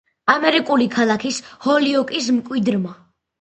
[0.33, 2.97] ამერიკული ქალაქის ჰოლიოკის მკვიდრმა,